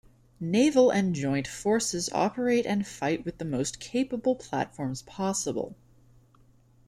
Naval 0.39 0.89
and 0.89 1.13
Joint 1.13 1.47
Forces 1.47 2.09
operate 2.11 2.65
and 2.65 2.87
fight 2.87 3.23
with 3.23 3.37
the 3.37 3.45
most 3.45 3.79
capable 3.79 4.35
platforms 4.35 5.03
possible. 5.03 5.75